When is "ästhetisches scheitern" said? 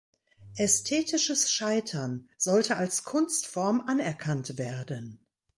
0.57-2.27